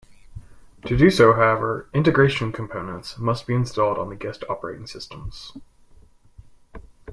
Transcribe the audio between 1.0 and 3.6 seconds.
so however, "integration components" must be